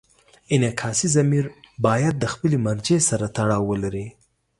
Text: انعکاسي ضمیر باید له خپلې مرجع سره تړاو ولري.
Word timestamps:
انعکاسي 0.53 1.07
ضمیر 1.15 1.45
باید 1.85 2.15
له 2.23 2.27
خپلې 2.33 2.57
مرجع 2.65 2.99
سره 3.09 3.25
تړاو 3.35 3.63
ولري. 3.71 4.07